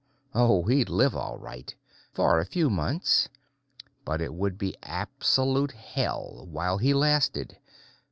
[0.33, 1.75] Oh, he'd live, all right
[2.11, 3.29] for a few months
[4.03, 7.59] but it would be absolute hell while he lasted.